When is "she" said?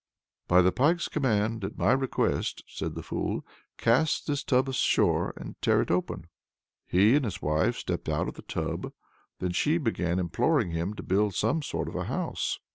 9.51-9.75